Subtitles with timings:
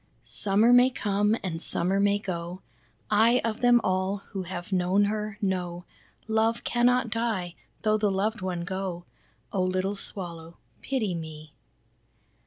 [0.25, 2.63] Summer may come and summer may go,
[3.11, 5.85] I of them all who have known her, know
[6.27, 9.05] Love cannot die, though the loved one go.
[9.53, 11.53] Oh little Swallow pity me!"